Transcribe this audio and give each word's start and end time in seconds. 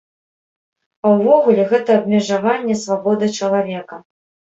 А 1.05 1.11
ўвогуле, 1.17 1.63
гэта 1.75 1.89
абмежаванне 1.99 2.81
свабоды 2.89 3.33
чалавека. 3.39 4.05